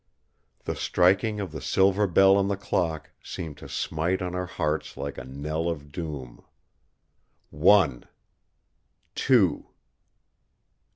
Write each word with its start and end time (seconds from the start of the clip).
The 0.63 0.75
striking 0.75 1.39
of 1.39 1.51
the 1.51 1.61
silver 1.61 2.07
bell 2.07 2.39
of 2.39 2.47
the 2.47 2.55
clock 2.57 3.11
seemed 3.21 3.59
to 3.59 3.69
smite 3.69 4.19
on 4.19 4.33
our 4.33 4.47
hearts 4.47 4.97
like 4.97 5.19
a 5.19 5.23
knell 5.23 5.69
of 5.69 5.91
doom. 5.91 6.43
One! 7.51 8.05
Two! 9.13 9.67